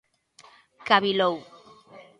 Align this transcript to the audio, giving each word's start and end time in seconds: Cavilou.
Cavilou. 0.87 1.35